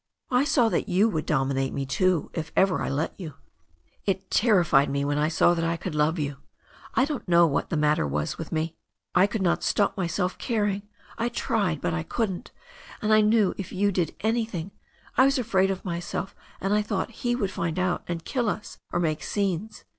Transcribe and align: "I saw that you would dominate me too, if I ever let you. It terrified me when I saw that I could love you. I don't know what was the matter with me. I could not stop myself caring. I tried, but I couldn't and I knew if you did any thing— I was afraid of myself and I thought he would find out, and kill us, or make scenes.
"I 0.31 0.45
saw 0.45 0.67
that 0.69 0.89
you 0.89 1.07
would 1.09 1.27
dominate 1.27 1.73
me 1.73 1.85
too, 1.85 2.31
if 2.33 2.51
I 2.57 2.61
ever 2.61 2.89
let 2.89 3.13
you. 3.19 3.35
It 4.07 4.31
terrified 4.31 4.89
me 4.89 5.05
when 5.05 5.19
I 5.19 5.27
saw 5.27 5.53
that 5.53 5.63
I 5.63 5.77
could 5.77 5.93
love 5.93 6.17
you. 6.17 6.37
I 6.95 7.05
don't 7.05 7.27
know 7.27 7.45
what 7.45 7.65
was 7.65 7.69
the 7.69 7.77
matter 7.77 8.07
with 8.07 8.51
me. 8.51 8.73
I 9.13 9.27
could 9.27 9.43
not 9.43 9.61
stop 9.61 9.95
myself 9.95 10.39
caring. 10.39 10.87
I 11.19 11.29
tried, 11.29 11.81
but 11.81 11.93
I 11.93 12.01
couldn't 12.01 12.49
and 12.99 13.13
I 13.13 13.21
knew 13.21 13.53
if 13.59 13.71
you 13.71 13.91
did 13.91 14.15
any 14.21 14.43
thing— 14.43 14.71
I 15.19 15.25
was 15.25 15.37
afraid 15.37 15.69
of 15.69 15.85
myself 15.85 16.33
and 16.59 16.73
I 16.73 16.81
thought 16.81 17.11
he 17.21 17.35
would 17.35 17.51
find 17.51 17.77
out, 17.77 18.01
and 18.07 18.25
kill 18.25 18.49
us, 18.49 18.79
or 18.91 18.99
make 18.99 19.21
scenes. 19.21 19.83